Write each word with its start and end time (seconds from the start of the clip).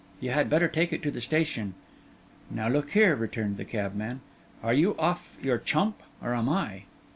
You 0.19 0.31
had 0.31 0.49
better 0.49 0.67
take 0.67 0.91
it 0.91 1.03
to 1.03 1.11
the 1.11 1.21
station.' 1.21 1.75
'Now 2.49 2.67
look 2.69 2.89
here,' 2.93 3.13
returned 3.15 3.57
the 3.57 3.65
cabman: 3.65 4.21
'are 4.63 4.73
you 4.73 4.97
off 4.97 5.37
your 5.43 5.59
chump? 5.59 6.01
or 6.23 6.33
am 6.33 6.49
I? 6.49 6.85